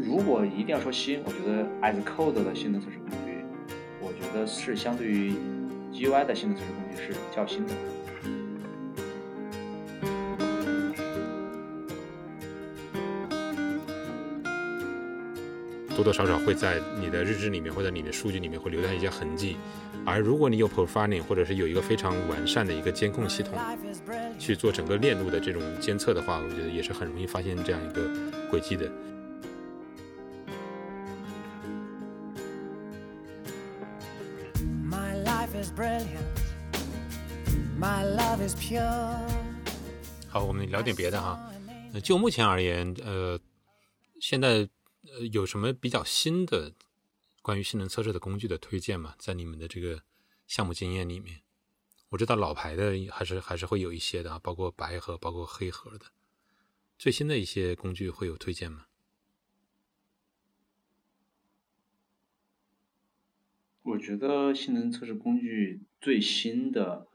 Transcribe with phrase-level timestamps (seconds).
[0.00, 3.44] 如果一定要说新，我觉得 as code 的性能测试工具，
[4.00, 5.34] 我觉得是相对于
[5.92, 7.74] GUI 的性能测试工具是较新的。
[15.96, 19.56] 多多少少会在你的日志里面或者你的数据里面会留下一些痕迹，
[20.06, 23.58] 而如果你有 profiling 或者是有一个非常完善的一个监控系统
[24.38, 28.08] 去做整个链路的这种监测的话，我觉得也是很容易发现这样一个
[28.48, 28.88] 轨迹的。
[40.28, 41.52] 好，我们聊点别的哈。
[42.02, 43.38] 就目前而言，呃，
[44.20, 44.68] 现在。
[45.16, 46.74] 呃，有什么比较新的
[47.40, 49.14] 关于性能测试的工具的推荐吗？
[49.16, 50.02] 在你们的这个
[50.46, 51.40] 项目经验里面，
[52.10, 56.06] 我知道老牌的还是还是会有一些的啊，包括白盒、包括黑盒的。
[56.98, 58.86] 最新的一些工具会有推荐吗？
[63.82, 67.06] 我觉得性能测试工具最新的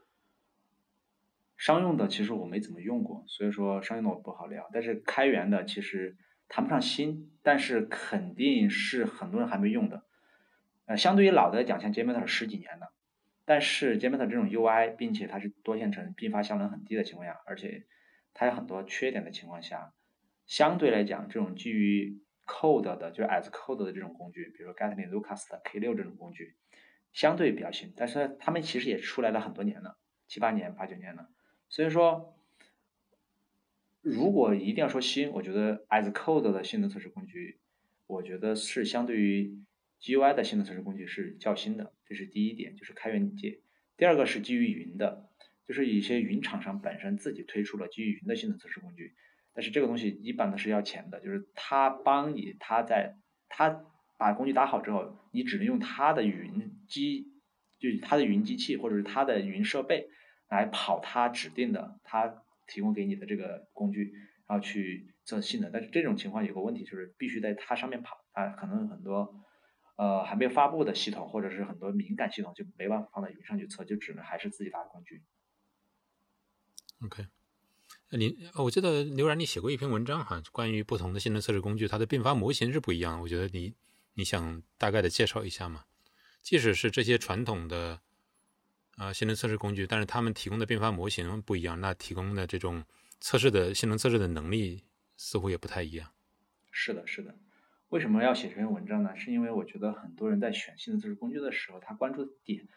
[1.64, 4.68] 商用的，其实我没怎么用过，所以说商用的我不好聊。
[4.72, 6.16] 但是开源的，其实。
[6.46, 10.04] 谈不上新，但是肯定是很多人还没用的。
[10.84, 12.92] 呃，相对于老的来讲，像 JMeter 十几年了，
[13.46, 17.86] 但是 JMeter 这种 UI，并且它是多线程，并发效能很低的情况下，而且
[18.34, 19.94] 它有很多缺点的情况下，
[20.46, 26.56] 相对来讲，这种基于 Code 的，就是 as Code 的这种工具，比如说 Gatling、Lucas 的 K6 这种工具，
[27.14, 29.96] 相对比较新，但是他们其实也出来了很多年了，
[30.28, 31.30] 七八年、八九年了，
[31.68, 32.30] 所以说。
[34.06, 37.58] 如果一定要说新，我觉得 as code 的性能测试工具，
[38.06, 39.64] 我觉得是相对于
[39.98, 43.62] GUI 的性能测试工具是较新的，这是第一点，就是开源界。
[43.96, 45.30] 第二个是基于云的，
[45.66, 49.14] 就是一些云厂商本身自己推出了基于云的性能测试工具，
[49.54, 53.16] 但是这个东西一般都是要钱的，就是他帮你，他在
[53.48, 53.86] 他
[54.18, 57.32] 把工具搭好之后，你只能用他的云机，
[57.78, 60.10] 就是他的云机器或者是他的云设备
[60.48, 62.42] 来跑它指定的它。
[62.66, 64.14] 提供给你的这个工具，
[64.46, 69.44] 然后去测性能，但是这种情况有个问题，就是必须在它上面跑，啊，可能很多
[69.96, 75.22] 呃还没有发布的系统，或者是很多敏感系统就没办法放在云上去测，就只能还是自己搭工具。
[77.04, 77.26] OK，
[78.12, 83.74] 你我记得刘然你写过一篇文章哈，关于不同的性能测试工具，它的并发模型是不一样的，我觉得你
[84.14, 85.84] 你想大概的介绍一下吗？
[86.40, 88.00] 即使是这些传统的。
[88.96, 92.84] 啊，性能测试工具，但是他们提供的并发模型不一样，那提供的这种
[93.20, 94.84] 测试的性能测试的能力
[95.16, 96.10] 似乎也不太一样。
[96.70, 97.34] 是的，是的。
[97.88, 99.16] 为什么要写这篇文章呢？
[99.16, 102.68] 是因为我觉得很多人在选性能测试工具的时候，他关注的点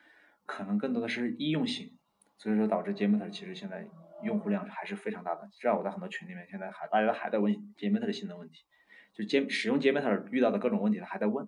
[0.45, 1.97] 可能更多的是易用性，
[2.37, 3.87] 所以说导致 JMeter 其实现在
[4.23, 5.49] 用户量还是非常大的。
[5.59, 8.63] 知道我在很多群里面，现在还大家还在问 JMeter 的性能问题，
[9.13, 11.47] 就 J 使用 JMeter 遇到的各种问题，他还在问。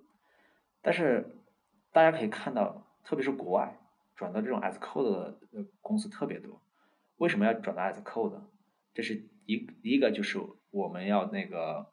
[0.84, 1.36] 但是
[1.92, 3.79] 大家可以看到，特别是国外。
[4.20, 6.62] 转到这种 S code 的公司特别多，
[7.16, 8.42] 为什么要转到 S code？
[8.94, 10.38] 这是一第一个就是
[10.72, 11.88] 我们要那个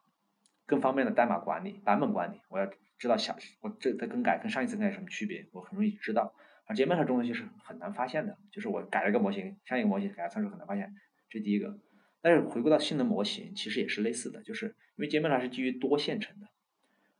[0.65, 2.41] 更方便的代码管理、版本管理。
[2.49, 6.33] 我要知道下我这在更改跟上一次更改有什么区别，我很容易知道。
[6.65, 10.93] 而 JMeter 这东西是很难发现的，就是我改了一个模型，上一个模型改了参数很难发现，
[11.29, 11.79] 这第一个。
[12.19, 16.47] 但是回归到性能模型，其实也是类似的，就是因为 JMeter 是基于多线程的，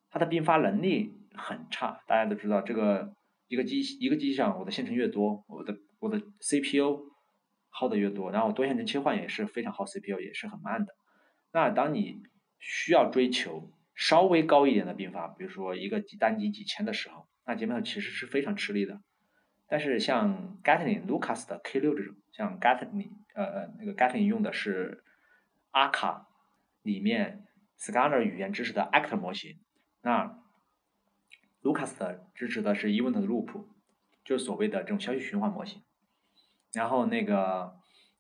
[0.09, 3.15] 它的并发能力很差，大家都知道这个。
[3.47, 7.11] 一个机一个机器上，我的线程越多，我的我的 CPU
[7.69, 10.95] 耗的越多，然后多线程切换也是非常耗 CPU，也是很慢的。
[11.51, 12.23] 那当你
[12.59, 19.01] 需要追求稍微高一点的并发，比如说一个单机几千的时候，那 JMeter 其实是非常吃力的。
[19.69, 25.03] 但是像 Gatling、Lucas 的 K 六这种，像 Gatling 呃呃那个 Gatling 用的是
[25.71, 26.27] 阿卡
[26.83, 27.45] 里面
[27.79, 29.59] Scanner 语言支持的 Actor 模型，
[30.01, 30.39] 那
[31.61, 33.65] Lucas 的支持的是 Event Loop，
[34.23, 35.81] 就是所谓的这种消息循环模型。
[36.71, 37.75] 然后那个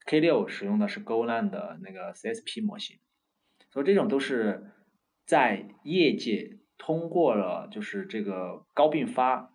[0.05, 2.97] K 六使用的是 Golang 的那个 CSP 模型。
[3.71, 4.71] 所以这种都是
[5.25, 9.51] 在业界通过了就是这个高并发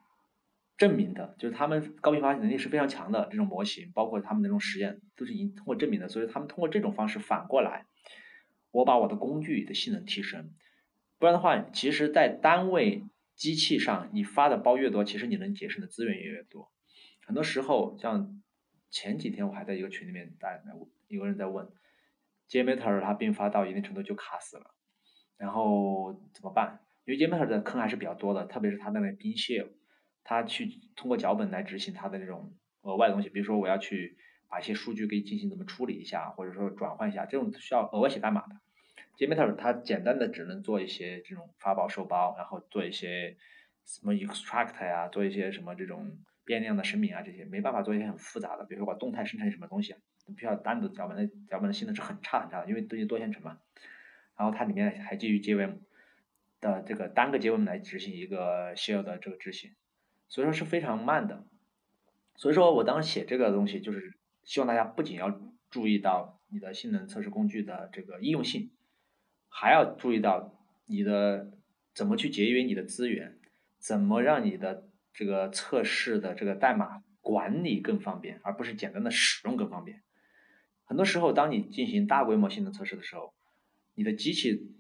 [0.76, 6.08] 证明的，就是他们高并发能力是非常强的这种模型，包括他们那种实验都是已经通过证明的。
[6.08, 7.87] 所以他们通过这种方式反过来，
[8.70, 10.55] 我把我的工具的性能提升。
[11.19, 13.05] 不然的话，其实在单位。
[13.34, 16.70] 机器上你发的包越多，其实你能节省的资源也越多。
[17.26, 18.43] 很多时候，像
[18.90, 20.62] 前几天我还在一个群里面，大家
[21.08, 21.69] 有个人在问
[22.49, 24.75] ，JMeter 它并发到一定程度就卡死了，
[25.37, 26.81] 然后怎么办？
[27.05, 29.67] 因为 JMeter 的坑还是比较多的，特别是它的那个冰屑，
[30.23, 34.17] 它去通过脚本来执行它的那种额外的东西，比如说我要去
[34.49, 38.56] 把一些数据给进行怎么处理一下，或者说转换一下，这种需要额外写代码的。
[39.17, 43.37] JMeter 它简单的只能做一些这种发包收包，然后做一些
[43.85, 49.99] 什么 extract 呀，做一些什么这种变量的声明啊，这些没办法做一些很复杂的，比如说把动态生成什么东西啊，
[50.29, 53.59] 必须要单独脚本的脚本的性能是很差很差的，因为都是多线程嘛。
[54.37, 55.79] 然后它里面还基于 JVM
[56.61, 59.73] 的这个单个 JVM 来执行一个 shell 的这个执行，
[60.26, 61.44] 所以说是非常慢的。
[62.35, 68.70] 所以说我当时写这个东西，就是希望大家不仅要注意到你的性能测试工具的这个易用性，
[69.54, 70.52] 还要注意到
[70.87, 71.50] 你的
[71.94, 73.38] 怎么去节约你的资源，
[73.78, 80.02] 怎么让你的这个测试的这个代码管理更方便，而不是简单的使用更方便。
[80.84, 83.34] 很多时候，当你进行大规模性能测试的时候，
[83.94, 84.75] 你的机器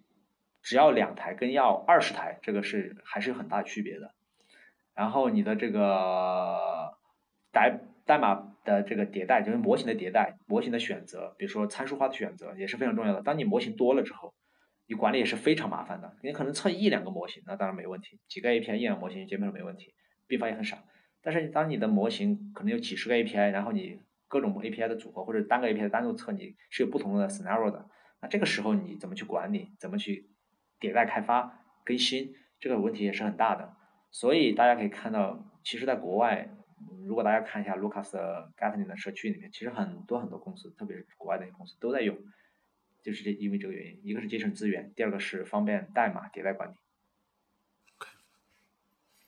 [0.62, 4.14] 只要两台跟要二十台，这个是还是有很大区别的。
[4.94, 6.94] 然后你的这个
[7.50, 13.22] 代代码的这个迭代，就是模型的迭代、模型的选择，比如说参数化的选择也是非常重要的。
[13.22, 14.34] 当你模型多了之后，
[14.92, 16.14] 你管理也是非常麻烦的。
[16.22, 19.94] 你可能测一两个模型，那当然没问题，几个 API 一两个模型基本上没问题，
[20.26, 20.76] 并发也很少。
[21.22, 23.98] 但是当你的模型可能有几十个 API，然后你
[24.28, 27.88] 各种 API 的组合或者单个 API 单独测，你是有不同的 scenario 的。
[28.20, 29.70] 那这个时候你怎么去管理？
[29.78, 30.28] 怎么去
[30.78, 32.34] 迭代开发更新？
[32.60, 33.74] 这个问题也是很大的。
[34.10, 36.50] 所以大家可以看到，其实在国外，
[37.06, 42.14] 如果大家看一下 Lucas 的 Gatling 的社区里面，其实很多很多公司，特别是国外的公司都在用，
[43.02, 46.74] 就是这因为这个原因，一个是节省资源，第二个是方便代码迭代管理。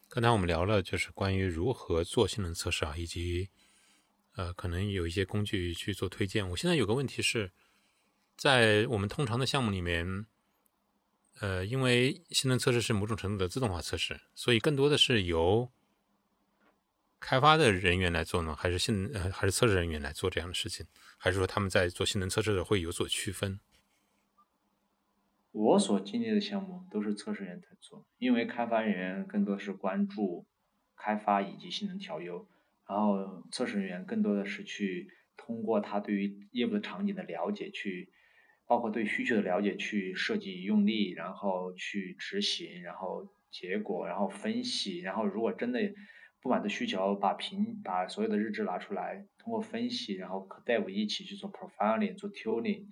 [0.08, 3.50] 刚才我们聊了，就是关于如何做性能测试啊，以及
[4.36, 6.48] 呃，可能有一些工具去做推荐。
[6.50, 7.52] 我现在有个问题是。
[8.36, 10.26] 在我们通常的项目里面，
[11.38, 15.70] 呃，因为性能测试是某种程度的自动化测试，所以更多的是由
[17.24, 20.84] 开发的人员来做呢，还是性呃还是测试人员来做这样的事情，
[21.16, 23.58] 还是说他们在做性能测试的会有所区分？
[25.52, 30.44] 我所经历的项目都是测试员在做，因为开发人员更多是关注
[30.94, 32.46] 开发以及性能调优，
[32.86, 38.12] 然后测试人员更多的是去通过他对于业务的场景的了解去。
[38.66, 45.80] 包括对需求的了解，去设计用例，然后去执行，然后结果，然后分析，然后如果真的
[46.44, 52.88] 不满的需求，把评把所有的日志拿出来，通过分析，然后和 Dev 一起去做 Profiling，做 Tuning，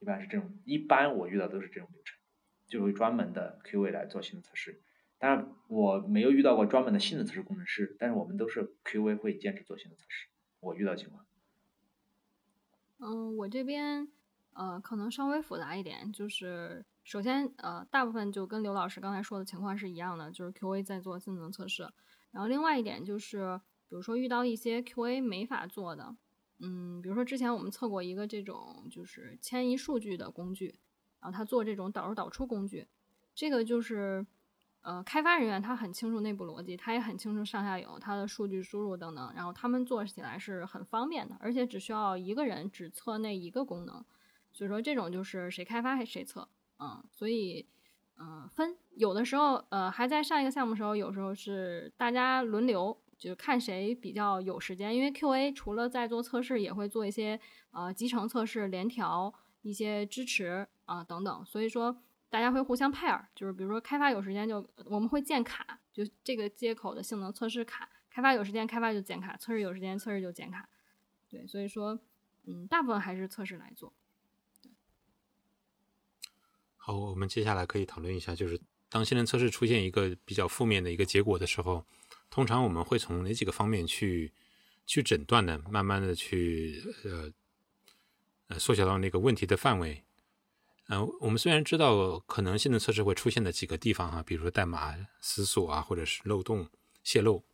[0.00, 2.18] 一般是这种，一般我遇到都是这种流程，
[2.66, 4.82] 就会专门的 QA 来做性能测试。
[5.20, 10.26] 当然我没有遇到过专门的性能测试工程师，但是我们都是 QA 会坚持做性能测试，
[10.58, 11.24] 我遇到情况。
[12.98, 14.08] 嗯，我这边。
[14.52, 21.88] 呃，可能稍微复杂一点，就是首先，呃，大部分就跟刘老师刚才说的情况是一样的，就是 QA 在做性能测试。
[22.30, 26.16] 然后另外一点就是，比如说遇到一些 QA 没法做的，
[26.58, 30.78] 嗯，比如说之前我们测过一个这种就是迁移数据的工具，
[31.20, 32.86] 然后他做这种导入导出工具，
[33.34, 34.26] 这个就是。
[34.82, 44.02] 呃，开发人员他很清楚内部逻辑，他也很清楚上下游他的数据输入等等，然后他们做起来是很方便的，而且只需要一个人只测那一个功能。
[44.54, 46.48] 所以说这种就是谁开发谁测，
[46.78, 47.68] 嗯，所以
[48.22, 57.40] 嗯分有的时候呃还在上一个项目时候，有时候是大家轮流，就看谁比较有时间，因为 QA 除了在做测试，也会做一些
[57.70, 59.32] 呃集成测试、联调
[59.62, 70.68] 一些支持啊等等，所以说大家会互相 pair，就是比如说开发有时间就我们会建卡，就这个接口的性能测试卡，开发有时间开发就建卡，测试有时间测试就建卡，
[71.28, 71.98] 对，所以说
[72.46, 73.92] 嗯大部分还是测试来做。
[76.82, 78.58] 好，我们接下来可以讨论一下，就是
[78.88, 81.84] 当性能测试出现一个比较负面的一个结果的时候，
[82.30, 84.32] 通常我们会从哪几个方面去
[84.86, 85.62] 去诊断呢？
[85.70, 87.30] 慢慢的去呃
[88.48, 90.02] 呃缩小到那个问题的范围。
[90.88, 96.66] 嗯，我们虽然知道可能性能测试会出现的几个地方哈，比如说代码死锁啊，或者是漏洞
[97.04, 97.44] 泄露、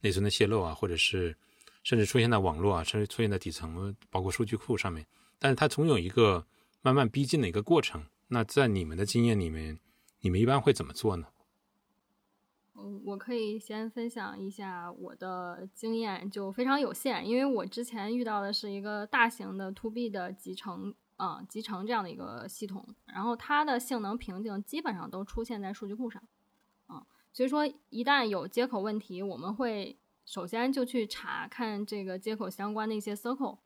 [0.00, 1.36] 内存的泄露啊，或者是
[1.82, 5.04] 甚至出现在网络啊，甚至出现在底层，包括数据库上面，
[5.40, 6.46] 但是它总有一个
[6.82, 8.06] 慢慢逼近的一个过程。
[8.28, 9.78] 那在你们的经验里面，
[10.20, 11.28] 你们一般会怎么做呢？
[12.74, 26.22] 嗯，我可以先分享一下我的经验，就非常有限，因为我之前遇到的是一个大型的 To B 的集成啊集成这样的一个系统，然后它的性能瓶颈基本上都出现在数据库上，
[26.88, 33.58] 啊，所以说一旦有接口问题，我们会首先就去查看这个接口相关的一些 Circle，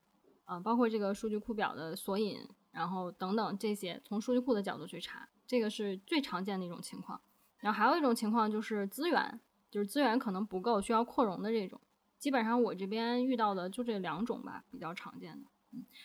[0.45, 2.47] 啊，包括这个数据库表的索引。
[2.71, 7.21] 然后等等这些，从数据库的角度去查，这个是最常见的一种情况。
[7.59, 11.79] 然后还有一种情况就是资源，就是资源可能不够，需要扩容的这种。
[12.17, 15.49] 基本上我这边遇到的就这两种吧，比较常见的。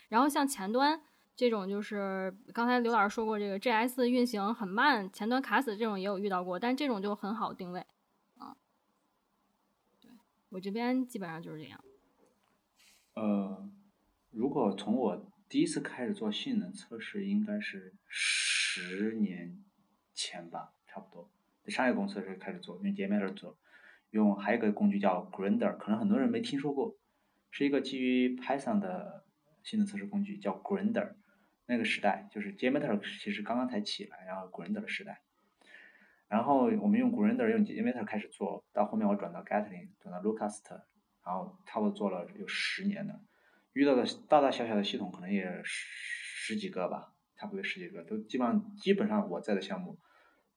[0.08, 1.00] 然后像前端，
[1.34, 7.80] 这种就是刚才刘老师说过，这个 JS 运行很慢，前端卡死这种也有遇到过，但这种就很好定位，
[8.38, 8.56] 啊，
[10.00, 10.10] 对
[10.48, 11.78] 我这边基本上就是这样。
[13.14, 13.68] 呃，
[14.30, 19.62] 如果从我第一次开始做性能测试，应该是十年
[20.12, 21.30] 前吧，差不多，
[21.62, 23.56] 在商业公司的时候开始做，用 JMeter 做，
[24.10, 26.96] 用还有一个工具叫 Grinder，可能很多人没听说过，
[27.50, 29.24] 是一个基于 Python 的
[29.62, 31.14] 性能测试工具，叫 Grinder。
[31.68, 35.20] 那个时代就是 JMeter 其实刚刚才起来，然后 Grinder 的时代，
[36.28, 40.62] 然后我们用 Grinder 用 JMeter 开始做到后面我转到 Gatling，转到 Lucast，
[41.24, 43.20] 然后差不多做了有十年了，
[43.76, 45.86] 遇到的大大小小的系统可能也十
[46.54, 49.98] 十几个吧，差不多十几个，都基本上基本上我在的项目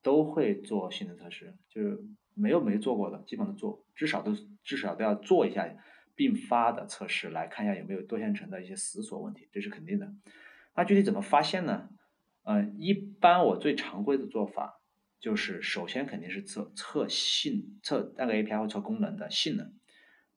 [0.01, 1.99] 都会做性能测试，就是
[2.33, 4.33] 没有没做过的，基本都做，至少都
[4.63, 5.69] 至少都要做一下
[6.15, 10.13] 并发的测试，来看一下有没有多线程的一些死锁问题，这是肯定的。
[10.75, 11.89] 那具体怎么发现呢？
[12.43, 14.79] 嗯，一般我最常规的做法
[15.19, 19.73] 就是，首先肯定是测测性测那个 API 或测功能的性能，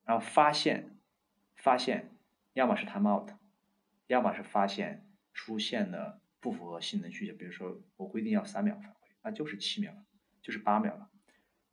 [0.04, 0.98] 然后发现
[1.54, 2.11] 发现
[2.52, 3.28] 要么是 timeout，
[4.06, 10.04] 要么是发现出现了不符合性能需求，比如说我规定要三秒返回，那就是七秒了，
[10.40, 11.08] 就是八秒了。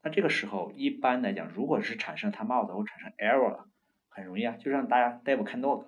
[0.02, 3.70] 那这个时候一般来讲，如果是产生 timeout 或产生 error 了，
[4.08, 5.88] 很容易啊，就让大家 dev 看 log。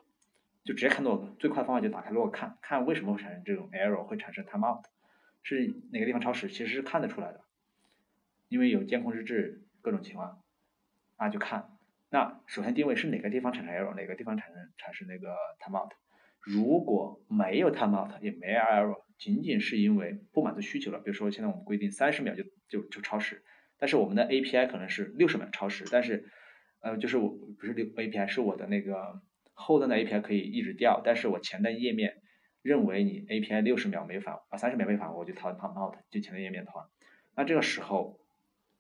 [0.63, 4.83] 就直接看 log，最快的方法就打开 log 看看为什么会产生这种 error，会产生 timeout，
[5.41, 7.41] 是哪个地方超时，其实是看得出来的，
[8.48, 10.43] 因为有监控日志各种情况，
[11.17, 11.79] 那就看，
[12.12, 15.89] 那首先定位是哪个地方产生 error，哪个地方产生产生那个 timeout，
[16.41, 23.41] 如果没有 timeout 也没 error，仅仅是因为不满足需求了，比如说现在我们规定三十秒就就就超时，
[23.80, 26.30] 但是我们的 API 可能是六十秒超时，但是
[26.82, 29.22] 呃就是我不是六 API 是我的那个。
[29.53, 32.15] 后端的 API 可以一直调，但是我前端页面
[32.63, 36.89] 认为你 API 六十秒没返啊三十秒没返，我就掏 timeout 就前端页面的话，
[37.36, 38.20] 那这个时候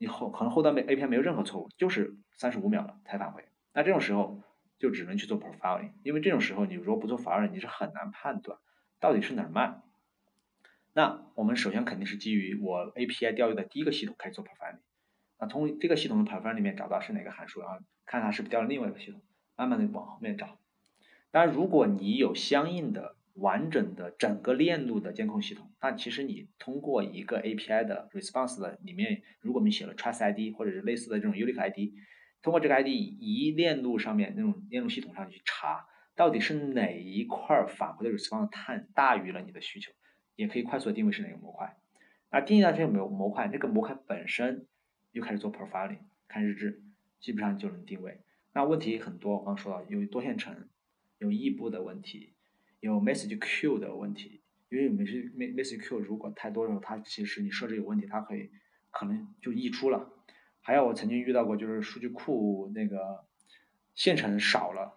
[0.01, 4.41] 你后可能后端没 API 没有任何错误，就是三十五秒了才返回，那这种时候
[4.79, 8.57] 就只能去做 profiling，因为这种时候你如果不做 profiling，你是很难判断
[8.99, 9.83] 到底是哪儿慢。
[10.93, 14.79] 那我们首先肯定是基于我 API 调用的第一个系统开始做 profiling，
[15.39, 17.77] 那从这个系统的 profiling 里面找到是哪个函数，然后
[18.07, 19.21] 看它是不是调了另外一个系统，
[19.55, 20.57] 慢慢的往后面找。
[21.29, 31.93] 当然，如果你有相应的完整的整个链路的监控系统，那其实你通过一个 API 的 response 的里面，如果我们写了 trust ID 或者是类似的这种 unique ID，
[32.41, 39.91] 通过这个 ID 一链路上面那种链路系统上去查，到底是哪一块返回的 response time 大于了你的需求，
[40.35, 41.75] 也可以快速的定位是哪个模块。
[42.31, 44.67] 那定义到这个模模块，这个模块本身
[45.11, 46.83] 又开始做 profiling，看日志，
[47.19, 48.21] 基本上就能定位。
[48.53, 50.67] 那问题很多，我刚说到有多线程。
[51.19, 52.33] 有异步的问题，
[52.81, 58.49] 有 message queue 的问题，因为 message message queue 如果太多的时候，它其实你设置有问题，它可以
[58.89, 60.11] 可能就溢出了。
[60.61, 63.25] 还有我曾经遇到过，就是数据库那个
[63.95, 64.93] 线程少了，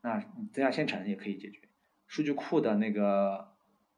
[0.00, 1.60] 那增加线程也可以解决。
[2.06, 3.48] 数据库的那个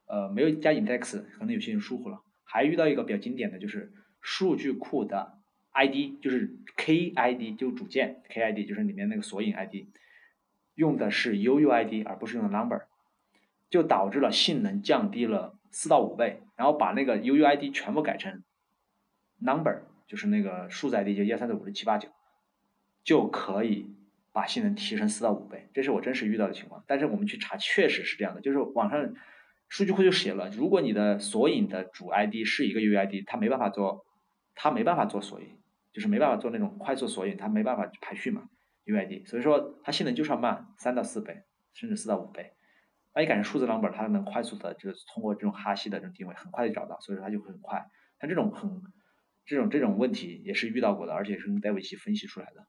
[0.07, 2.23] 呃没有加 index，可能有些人疏忽了。
[2.43, 5.37] 还遇到一个比较经典的就是数据库的
[5.73, 9.87] ID，就是 KID 就主件 KID，就是里面那个索引 ID。
[10.75, 12.85] 用的是 UUID 而不是用的 number，
[13.69, 16.41] 就导致了性能降低了四到五倍。
[16.55, 18.43] 然后把那个 UUID 全部改成
[19.39, 22.09] number，就是那个数字 ID，就一二三四五六七八九，
[23.03, 23.95] 就可以
[24.31, 25.69] 把性能提升四到五倍。
[25.73, 26.83] 这是我真实遇到的情况。
[26.87, 29.13] 但是我们去查，确实是这样的，就是网上
[29.67, 34.03] 数据库就写了，如果你的索引的主 ID 是一个 UUID，它没办法做，
[34.55, 35.47] 它没办法做索引，
[35.93, 38.49] 就是没办法做那种快速索引，它没办法排序嘛。
[38.87, 41.43] UID，所以说它性能就是要慢三到四倍，
[41.73, 42.53] 甚至四到五倍。
[43.17, 47.83] 那你改成数字 number，它能快速的，就是通过这种哈希的这种定位，很快就找到，所以说它就会很快。
[48.21, 48.83] 像这种很
[49.43, 52.67] 这种这种问题也是遇到过的，而且是跟 Dev 器分析出来的。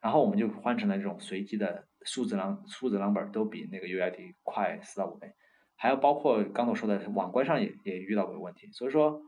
[0.00, 5.32] 然后我们就换成了这种随机的数字 num 数字 number 都比那个 UID 快四到五倍。
[5.74, 9.20] 还有包括刚才我说的网关上也也遇到过问题，所以说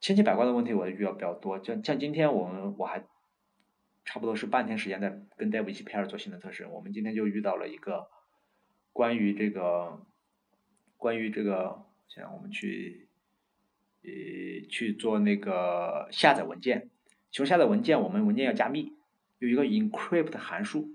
[0.00, 1.60] 千奇百怪的问题我遇到比较多。
[1.60, 3.04] 就像今天我们我还。
[4.06, 6.66] 差不多是半天时间在跟 Dev 一起 pair 做性能测试。
[6.66, 8.06] 我们今天就遇到了一个
[8.94, 10.06] 关于这个
[10.96, 13.08] 关于这个，现在我们去
[14.04, 16.88] 呃去做那个下载文件。
[17.32, 18.92] 其中下载文件，我们文件要加密，
[19.40, 20.92] 有一个 encrypt 函数。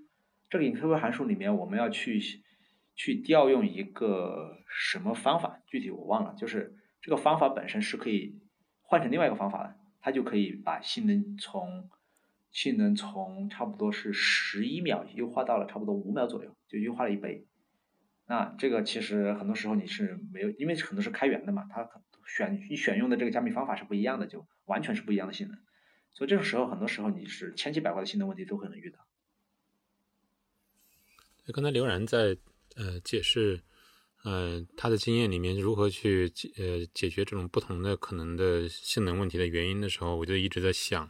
[0.50, 2.22] 这个 encrypt 函数里面，我们要去
[2.96, 5.62] 去调用一个什么方法？
[5.68, 6.34] 具体我忘了。
[6.36, 8.40] 就是这个方法本身是可以
[8.82, 11.90] 换成另外一个方法的，它就可以把性能从
[12.50, 17.46] 性能从差不多是十一秒优化到了差不多五秒左右，就优化了一倍。
[18.32, 21.90] 那这个其实很多时候你是没有，因为很多是开源的嘛，它
[22.28, 25.58] 选你选用的这个加密方法是不一样的，就完全是不一样的性能。
[26.14, 29.00] 所以这种时候，很多时候你是千奇百怪的性能问题都可能遇到。
[31.52, 32.38] 刚才刘然在
[32.76, 33.62] 呃解释，
[34.24, 41.10] 呃他的经验里面如何去解呃解决这种不同的可能的性能问题的原因的时候，我就一直在想，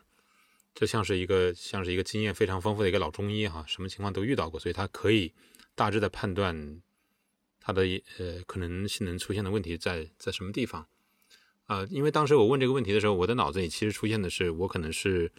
[0.73, 5.33] 这像是一个像是一个经验非常丰富的一个老中医哈，什么情况都遇到过，所以他可以
[5.75, 6.81] 大致的判断。
[7.69, 7.83] 它的
[8.17, 10.87] 呃可能性能出现的问题在在什么地方
[11.67, 11.85] 啊？
[11.91, 15.31] 因为当时我问这个问题的时候，我的脑子里其实出现的是，我可能是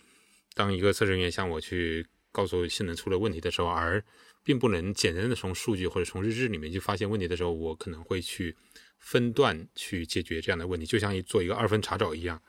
[0.55, 4.05] 当一个测试人员向我去告诉性能出了问题的时候，而
[4.45, 8.57] 并不能简单的从数据或者从日志里面去发现问题的时候，我可能会去
[8.99, 12.41] 分段去解决这样的问题，就像做一个二分查找一样，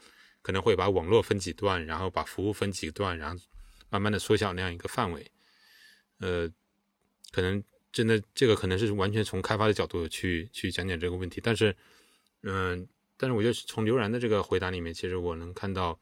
[0.44, 3.44] 可能会把网络分几段，然后把服务分几段，然后
[3.90, 5.32] 慢慢的缩小那样一个范围，
[6.20, 6.48] 呃，
[7.32, 7.64] 可能。
[7.91, 11.75] 真的，这个可能是完全从开发的角度去去讲解这个问题，但是，
[12.43, 16.00] 嗯，但是我觉得从刘然的这个回答里面，其实我能看到，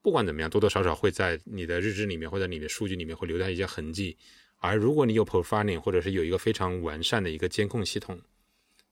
[0.00, 4.16] 不管怎么样，多多少少会在你的日志里面或者你的数据里面会留下一些痕迹。
[4.56, 8.18] 而如果你有 profiling，或者是有一个非常完善的一个监控系统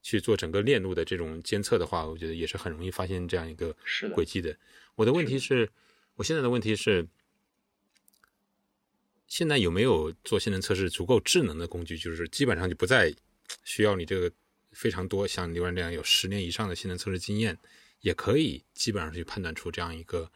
[0.02, 3.74] 去做整个链路的这种监测的话，我觉得也是很容易发现这样一个
[4.14, 4.54] 轨迹的。
[4.96, 5.70] 我的问题是，
[6.16, 7.08] 我现在的问题是。
[9.32, 11.96] 现在有没有做性能测试足够智能的工具？
[11.96, 13.10] 就是基本上就不再
[13.64, 14.30] 需要你这个
[14.72, 17.58] 非常多像刘然这样有十年以上的性能测试经验，
[18.02, 20.30] 也可以基本上去判断出这样一个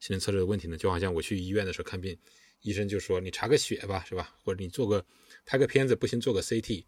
[0.00, 0.76] 性能测试的问题呢？
[0.76, 2.14] 就好像我去医院的时候看病，
[2.60, 4.36] 医生就说你查个血吧，是吧？
[4.44, 5.02] 或者你做个
[5.46, 6.84] 拍个片子，不行做个 CT，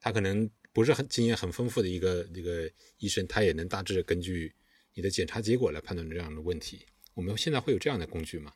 [0.00, 4.52] 他可能不是很经验很丰富的一个一个医生，他也能大致根据
[4.92, 6.84] 你的检查结果来判断这样的问题。
[7.14, 8.52] 我们现在会有这样的工具吗？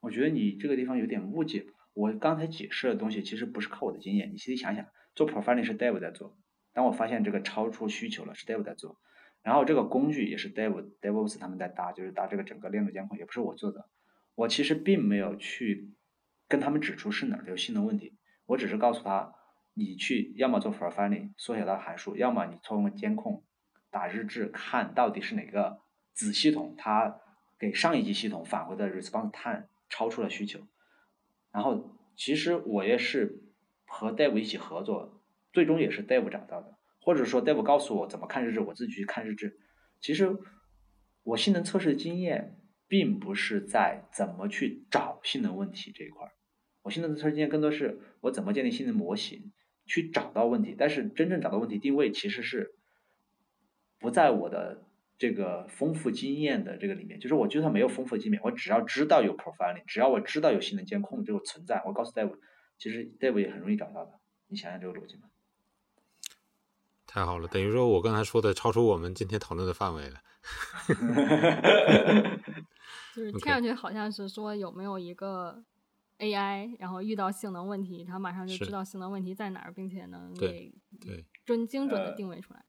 [0.00, 1.66] 我觉得你这个地方有点误解。
[1.92, 6.38] 我刚才解释的东西其实不是靠我的经验，你细细想想，做 profiling 是 Dev 在做。
[6.72, 8.96] 当我发现这个超出需求了，是 Dev 在做。
[9.42, 13.88] 然后这个工具也是 Dev DevOps 他们在搭，就是搭这个整个链路监控，也不是我做的。
[14.36, 15.90] 我其实并没有去
[16.46, 19.34] 跟他们指出是哪儿有性能问题，我只是告诉他，
[19.74, 23.44] 你去要么做 profiling 缩小到函数，要么你通过监控
[23.90, 25.80] 打日志看到底是哪个
[26.14, 27.18] 子系统它
[27.58, 29.66] 给上一级系统返回的 response time。
[29.90, 30.60] 超出了需求，
[31.52, 33.42] 然后其实我也是
[33.84, 35.20] 和 Dev 一起合作，
[35.52, 39.58] 最终也是 Dev 找到的，或者说 Dev 告诉我怎么看日志，我自己去看日志。
[40.00, 40.38] 其实
[41.24, 46.32] 我性能测试的经验并不是在怎么去找性能问题这一块儿，
[46.82, 49.52] 我性能测试经验更多是我怎么建立性能模型
[49.84, 52.74] 去找到问题，但是真正找到问题定位其实是
[53.98, 54.86] 不在我的。
[55.20, 62.38] 这个丰富经验的这个里面，就是我就算没有丰富经验，我只要知道有 profiling，只要我知道有性能监控这个存在，我告诉 Dev，
[62.78, 64.18] 其实 Dev 也很容易找到的。
[64.48, 65.24] 你想想这个逻辑吗？
[67.06, 70.22] 太好了，等于说我刚才说的超出我们今天讨论的范围了。
[73.14, 75.62] 就是听上去好像是说有没有一个
[76.16, 80.72] AI，然后遇到性能问题，它马上就知道性能问题在哪儿，并且能给
[81.44, 82.64] 准精准的定位出来。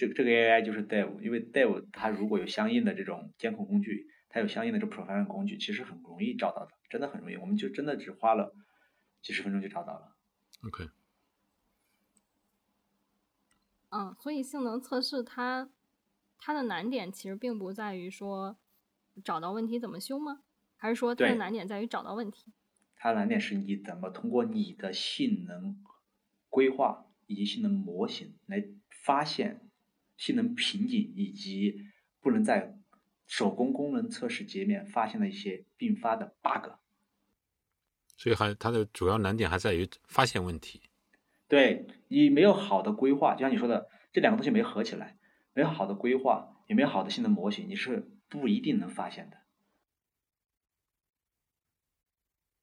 [0.00, 8.54] 这这个 AI 就是 Dev，因为 Dev 它如果有相应的这种监控工具，它有相应的这 profiling 工具，其实很容易找到的，真的很容易，我们就真的只花了
[9.20, 10.16] 几十分钟就找到了。
[10.66, 10.88] OK。
[13.90, 15.68] 嗯，所以性能测试它
[16.38, 18.56] 它的难点其实并不在于说
[19.22, 20.40] 找到问题怎么修吗？
[20.78, 22.54] 还是说它的难点在于找到问题？
[22.96, 25.84] 它的难点是你怎么通过你的性能
[26.48, 28.64] 规划以及性能模型来
[29.04, 29.66] 发现。
[30.20, 31.86] 性能瓶颈以及
[32.20, 32.78] 不能在
[33.26, 36.72] 手工功能测试界面发现的一些并发的 bug，
[38.18, 40.82] 所以还它的主要难点还在于发现问题。
[41.48, 45.18] 对你没有好的规划，就像你说的，这两个东西没合起来，
[45.54, 49.38] 没有好的规划，也没有好的性能模型，你是不一定能发现的。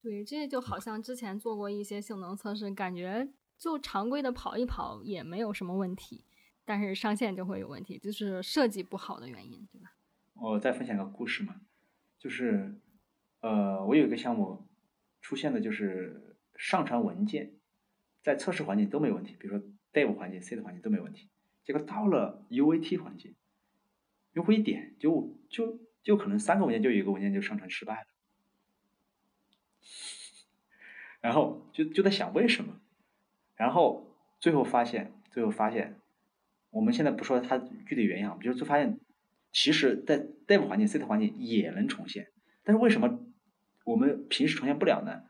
[0.04, 6.24] 对，这就好像之前做过一些性能测试，感觉就常规的跑一跑也没有什么问题。
[6.68, 9.94] 但是上线就会有问题，就是设计不好的原因，对吧？
[10.34, 11.62] 我再分享个故事嘛，
[12.20, 12.76] 就是，
[13.40, 14.68] 呃，我有一个项目
[15.22, 17.54] 出现的就是上传文件，
[18.22, 21.30] 在测试环境都没问题，比如说 Dev 环境、C 的环境都没问题，
[21.64, 23.34] 结果到了 UAT 环境，
[24.34, 28.08] 用户一点就就就可能三个文件就有一个文件就上传失败了，
[31.22, 32.82] 然后就就在想为什么，
[33.56, 36.02] 然后最后发现，最后发现。
[36.70, 39.00] 我们现在不说它具体原因啊，比如就发现，
[39.52, 42.28] 其实，在 Dev 环境、C 的环境也能重现，
[42.64, 43.20] 但是为什么
[43.86, 45.24] 我们平时重现不了呢？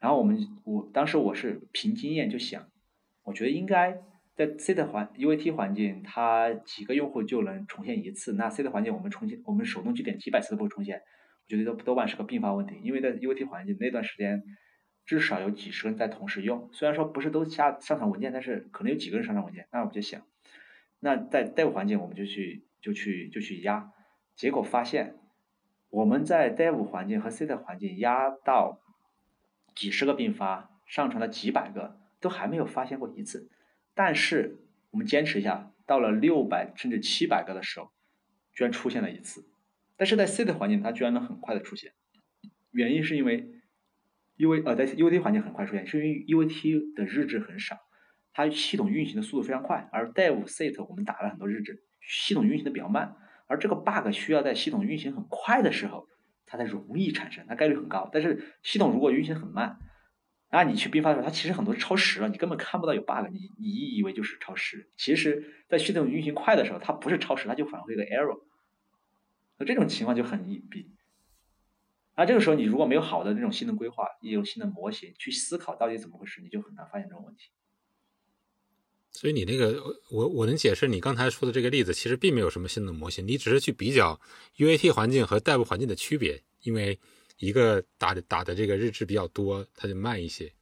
[0.00, 2.68] 然后我们我当时我是凭经验就想，
[3.24, 3.98] 我觉得应该
[4.34, 8.32] 在 C 的环 UAT 环境，它几个用户就能重现一次。
[8.34, 11.02] 那 C 的环境我们重现，我们手动去点几百次都不会重现。
[11.50, 14.42] 我觉得多多半是个并发问题，因为在 UAT 环境那段时间，
[15.04, 16.68] 至少有几十个人在同时用。
[16.72, 19.66] 虽然说不是都下上传文件，但是可能有几个人上传文件。
[19.72, 20.22] 那我就想，
[21.00, 23.92] 那在 Dev 环境我们就去就去就去压，
[24.34, 25.16] 结果发现
[25.90, 28.80] 我们在 Dev 环境和 C 的环境压到
[29.74, 33.48] 几十个并发，上传了几百个，都还没有发现过一次。
[33.94, 34.58] 但是
[34.90, 37.90] 我们坚持一下，到了六百甚至七百个的时候，
[38.52, 39.48] 居然出现了一次。
[39.96, 41.92] 但是在 C 的环境，它居然能很快的出现，
[42.70, 43.50] 原因是因为
[44.36, 47.76] U V 呃在 U T 环境很快出现，是因为 U T 的日志很少，
[48.38, 53.16] 它系统运行的速度非常快，而 Dev Set 我们打了很多日志，系统运行的比较慢，
[53.48, 56.06] 而这个 bug 需要在系统运行很快的时候，
[56.46, 58.08] 它才容易产生，它概率很高。
[58.12, 59.80] 但是系统如果运行很慢，
[60.52, 68.38] 那你去并发的时候，它其实很多是超时了，你根本看不到有 bug，你你以为就是超时，其实在系统运行快的时候，它不是超时，它就返回一个 error。
[69.58, 70.86] 那这种情况就很隐蔽，
[72.14, 77.50] 那这个时候你如果没有好的这种性能规划，也有新的模型去思考到底怎么回事，你就很难发现这种问题。
[79.20, 84.20] 所以你那个，我我能解释你刚才说的这个例子，其实并没有什么新的模型，你只是去比较
[84.58, 87.00] UAT 环境和 Dev 环境的区别，因为
[87.38, 90.52] 一个打的打的这个日志比较多，它就慢一些。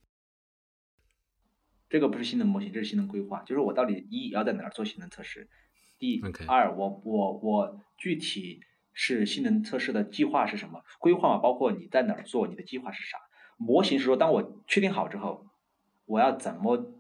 [1.91, 5.51] 这个不是性能模型，这是性能规划，就是我到底一要在哪儿做性能测试。
[5.99, 8.61] 第二，我我我具体
[8.95, 10.83] 是性能测试的计划是什么？
[10.99, 13.19] 规划嘛，包括你在哪儿做，你的计划是啥？
[13.59, 15.47] 模型是说，当我确定好之后，
[16.07, 16.96] 我要怎么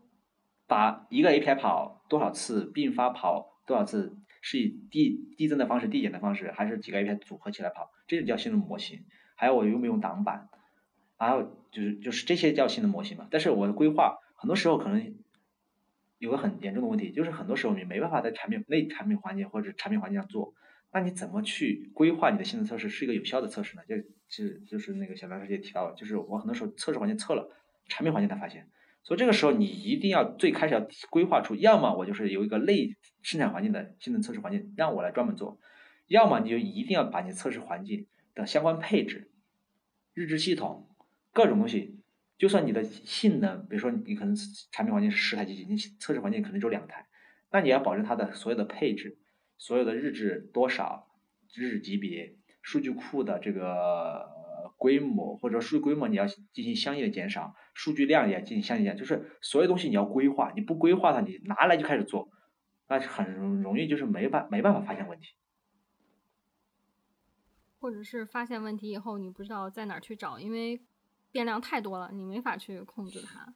[0.67, 7.91] 把一个 API 跑多少次，并发跑多少次，是以递递增的方式、递减的方式，还是几个 API 组合起来跑？
[8.07, 9.05] 这就叫性能模型。
[9.35, 10.49] 还有我用不用挡板？
[11.19, 13.27] 然后就是就是这些叫性能模型嘛？
[13.31, 15.15] 但是我的规划很多时候可能。
[16.19, 20.55] 有个很严重的问题，就是很多时候你没办法在产品内产品环节或者产品环境上做，
[20.91, 23.83] 那你怎么去规划你的性能测试是一个有效的测试呢？
[23.87, 27.55] 就就就是那个小张师姐提到，就是我很多时候测试环境测了，
[27.87, 28.67] 产品环境才发现，
[29.07, 35.61] 所以这个时候你一定要最开始要规划出，要么我就是有一个类生产环境的性能测试环境让我来专门做，
[36.09, 39.31] 要么你就一定要把你测试环境的相关配置、
[40.13, 40.89] 日志系统
[41.33, 42.01] 各种东西。
[42.37, 44.37] 就算你的性能，比如说你可能
[44.73, 47.07] 产品环境是十台机器，你测试环境可能只有两台，
[47.53, 49.17] 那你要保证它的所有的配置、
[49.57, 51.07] 所有的日志多少、
[51.55, 54.29] 日志级别、数据库的这个
[54.77, 62.31] 规模或者数据规模你要进行相应的减少，数据量也进行相应，就是所有东西你要规划，你不规划它，你拿来就开始做，
[62.89, 65.29] 那很容易就是没办没办法发现问题，
[67.79, 70.81] 或者是发现问题以后你不知道在哪儿去找，因为。
[71.33, 73.53] 变量太多了，你没法去控制它。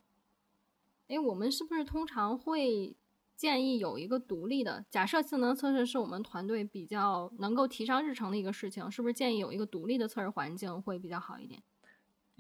[1.09, 2.95] 哎，我们是不是通常会
[3.35, 4.85] 建议有一个独立的？
[4.91, 11.63] 假设性能测试是我们团队比较能够提上日程的一个事情，是不是建议有一个独立的测试环境会比较好一点？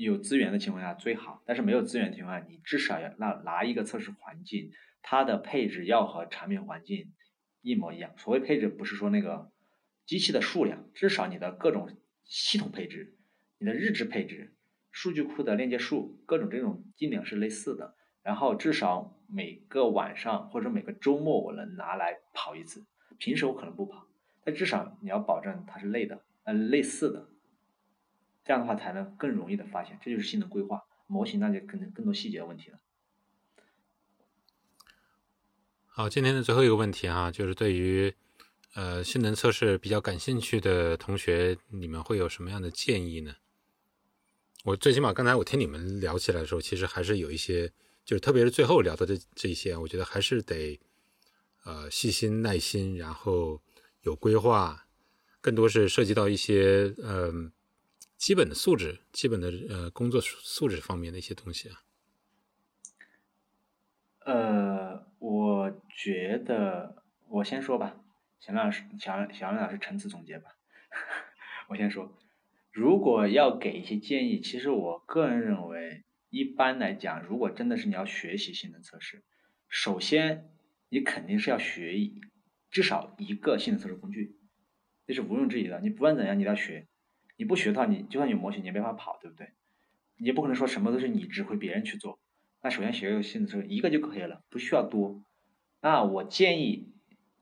[0.04, 4.70] 有资源的情况下最好，但是没有资源情况下，你至少要拿拿一个测试环境，
[5.02, 7.12] 它的配置要和产品环境
[7.62, 8.12] 一模一样。
[8.16, 9.50] 所谓配置，不是说那个
[10.06, 11.88] 机器的数量，至少你的各种
[12.24, 13.16] 系统配置，
[13.58, 14.54] 你的日志配置。
[14.92, 22.84] 数据库的链接数，各种这种尽量是类似的，然后至少每个晚上或者每个周末我能拿来跑一次，
[23.16, 24.08] 平时我可能不跑，
[24.42, 27.28] 但至少你要保证它是类的，呃类似的，
[28.44, 32.79] 这样的话才能更容易的发现，这就是性能规划模型，那就可能更多细节问题了。
[35.87, 38.14] 好，今天的最后一个问题哈，就是对于
[38.74, 43.35] 呃性能测试比较感兴趣的同学，你们会有什么样的建议呢？
[44.64, 47.68] 我最起码刚才我听你们聊起来的时候，其实还是有一些，
[48.05, 50.79] 就是特别是最后聊的这这一些，我觉得还是得
[51.64, 53.61] 呃细心耐心，然后
[54.03, 54.87] 有规划，
[55.40, 57.33] 更多是涉及到一些呃
[58.20, 61.83] 基本的素质、基本的呃工作素质方面的一些东西啊。
[64.26, 67.98] 呃，我觉得我先说吧，
[68.38, 70.50] 小梁老师，小小梁老师陈词总结吧，
[71.70, 72.14] 我先说。
[72.70, 79.24] 如果要给一些建议，其实我个人认为，一般来讲，如果真的是你要学习性能测试，
[79.66, 80.50] 首先
[80.90, 81.96] 你肯定是要学
[82.70, 84.37] 至少一个性能测试工具，
[85.06, 85.80] 这是毋庸置疑的。
[85.80, 86.87] 你不管怎样，你都要学。
[87.40, 89.48] 你不学的话，你就算有模型，你也没法跑，对不对？
[90.18, 92.20] 你也不可能说什么都是你指挥别人去做。
[92.62, 95.24] 那首先学一个性能测试，一个就可以了，不需要多。
[95.81, 96.92] 那我建议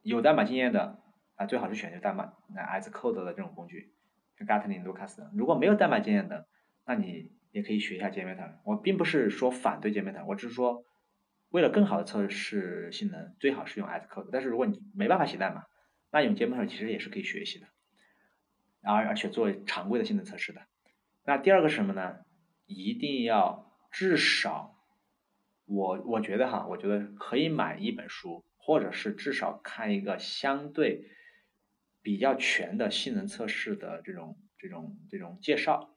[0.03, 1.01] 有代码经验的
[1.35, 3.93] 啊，最好是选择代码那 S code 的这种工具。
[4.39, 6.47] Gatling、Lucas，如果没有代码经验的，
[6.87, 8.59] 那你也可以学一下 JMeter。
[8.65, 10.85] 我并不是说反对 JMeter，我只是说
[11.49, 14.29] 为了更好的测试性能，最好是用 S Code。
[14.31, 15.65] 但是如果你没办法写代码，
[16.13, 17.67] 那用 JMeter 其实也是可以学习的，
[18.83, 20.63] 而而且作为常规的性能测试的。
[21.25, 22.17] 那第二个是什么呢？
[22.67, 24.77] 一定要至少，
[25.67, 31.05] 我我觉得哈，我觉得可以买一本书，或者是至少看一个相对
[32.03, 35.95] 比较全的性能测试的这种这种这种介绍，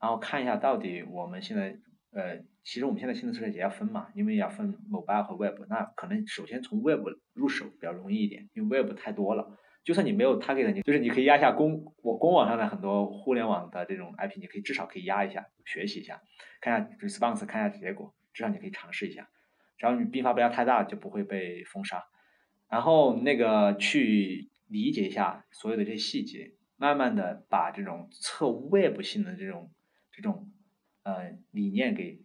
[0.00, 1.78] 然后看一下到底我们现在
[2.12, 9.56] 呃，其实我们现在性能测试也要分嘛，因为要分 mobile 和 web，那可能首先从 web 入手比较容易一点，因为 web 太多了。
[9.82, 16.20] 就算你没有 target，你就是你可以压一下公我公网上的很多互联网的这种 IP，你可以至少可以压一下，学习一下，
[16.60, 19.30] 看一下 response，看一下结果，至少你可以尝试一下。
[19.78, 22.04] 只要你并发不要太大，就不会被封杀。
[22.68, 29.72] 然后那个去理解一下所有的这些细节，慢慢的把这种测 web 性能这种
[30.12, 30.52] 这种
[31.04, 32.22] 呃理念给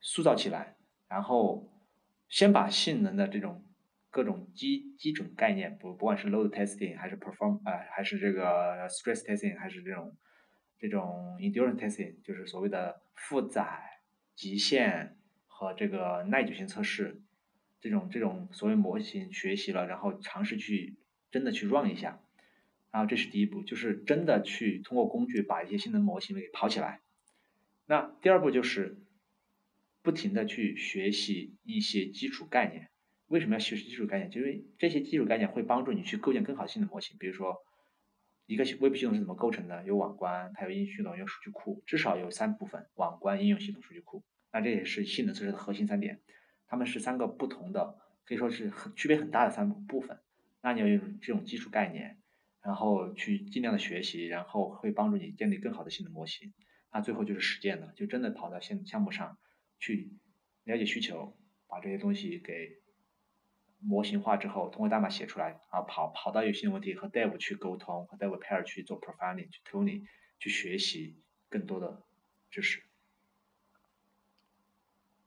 [0.00, 0.76] 塑造起来，
[1.08, 1.70] 然后
[2.26, 3.62] 先把性能的这种。
[4.16, 10.16] 各种基基准概念，不不管是 load testing 还是 perform 啊，还是这个 stress testing，还是这种
[10.78, 14.00] 这种 endurance testing，就是所谓的负载、
[14.34, 17.20] 极限和这个耐久性测试，
[17.78, 20.96] 这种这种所谓模型学习了，然后尝试去
[21.30, 22.18] 真的去 run 一下，
[22.90, 27.02] 然后这是第一步，就是真的去通过工具把一些性能模型给跑起来。
[27.84, 28.96] 那第二步就是
[30.00, 32.88] 不停的去学习一些基础概念。
[33.28, 34.30] 为什么要学习基础概念？
[34.30, 37.16] 就是这些基础概念会帮助你去构建更好性能模型。
[37.18, 37.56] 比如说，
[38.46, 39.82] 一个微部系统是怎么构成的？
[39.84, 44.22] 有网关，它有应用系统，有数据库，至少有三部分：网关、应用系统、数据库。
[44.52, 46.20] 那这也是性能测试的核心三点。
[46.68, 50.20] 它们是三个不同的，可以说是很区别很大的三部分。
[50.62, 52.18] 那你要用这种基础概念，
[52.62, 56.52] 然后去尽量的学习，然后会帮助你建立更好的性能模型。
[56.92, 59.36] 那最后就是实践了，就真的跑到项项目上
[59.80, 60.12] 去
[60.62, 61.36] 了解需求，
[61.66, 62.78] 把这些东西给。
[63.80, 70.06] 模型化之后，通过代码写出来，啊，跑跑到有些问题和 Dev 去沟通，和 Dev pair 去做 profiling，去 tuning，
[70.38, 72.02] 去学习更多的
[72.50, 72.82] 知识。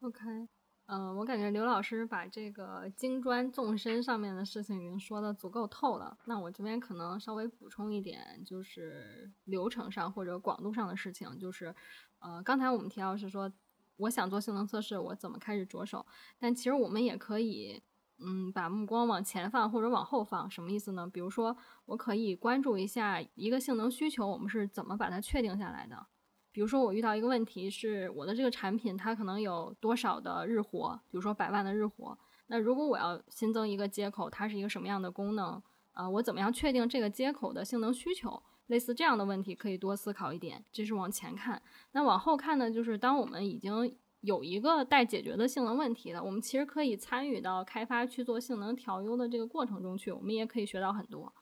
[0.01, 0.47] OK，
[0.87, 6.17] 嗯，我感觉刘老师把这个金砖纵深上面的事情已经说的足够透了。
[6.25, 11.75] 那我这边可能稍微补充一点，就是流程上或者广度上的事情，就是，
[12.19, 13.51] 呃，刚才我们提到是说，
[13.97, 16.05] 我想做性能测试，我怎么开始着手？
[16.39, 17.83] 但其实我们也可以。
[18.21, 21.09] 嗯，把目光往前放或者往后放，什么意思呢？
[21.11, 21.55] 比如说，
[21.85, 26.07] 我可以关注一下一个性能需求，我们是怎么把它确定下来的？
[26.51, 32.17] 比如说，我遇到一个问题是，我的这个产品它可能有多少的日活，比如说百万的日活。
[32.47, 35.61] 那如果我要新增一个接口，它是一个什么样的功能？
[35.93, 38.41] 啊，我怎么样确定这个接口的性能需求？
[38.67, 40.63] 类似这样的问题可以多思考一点。
[40.71, 41.61] 这是往前看。
[41.91, 42.71] 那往后看呢？
[42.71, 51.33] 就是当我们已经有一个待解决的性能问题的，我们其实可以参与到开发去做性能调优的这个过程中去，我们也可以学到很多。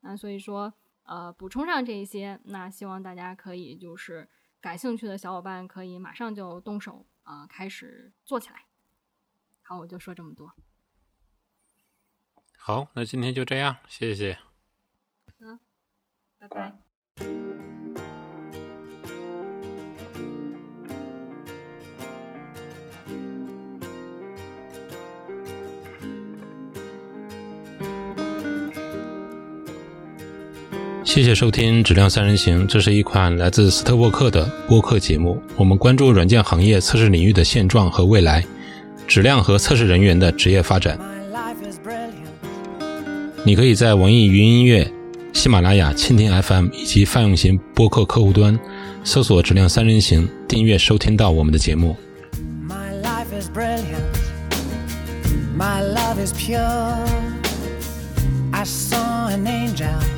[0.00, 0.72] 那所以说，
[1.04, 4.28] 呃，补充上这一些，那希望大家可以就是
[4.60, 8.66] 感兴趣的小伙伴可以马上就动手啊，开始做起来。
[9.62, 10.52] 好，我就说这么多。
[12.56, 14.38] 好，那今天就这样，谢谢。
[15.38, 15.58] 嗯，
[16.38, 17.47] 拜拜。
[31.08, 35.40] 谢谢收听《质量三人行》，这是一款来自斯特沃克的播客节目。
[35.56, 38.44] 我们关注软件行业测试领域的现状和未来，
[39.06, 41.00] 质量和测试人员的职业发展。
[43.42, 44.86] 你可以在网易云音乐、
[45.32, 48.56] 喜马拉雅、蜻蜓 FM 以及泛用型播客客户端
[49.02, 51.96] 搜索“质量三人行”，订阅收听到我们的节目。
[52.68, 54.12] My life is brilliant,
[55.56, 56.58] my love is pure.
[58.52, 60.17] I saw an angel.